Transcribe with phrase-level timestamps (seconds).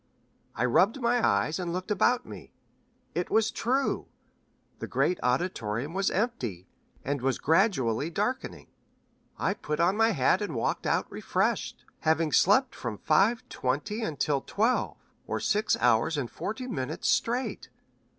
[0.55, 2.53] I rubbed my eyes, and looked about me.
[3.13, 4.07] It was true
[4.79, 6.65] the great auditorium was empty,
[7.05, 8.69] and was gradually darkening.
[9.37, 14.41] I put on my hat and walked out refreshed, having slept from five twenty until
[14.41, 17.69] twelve, or six hours and forty minutes straight.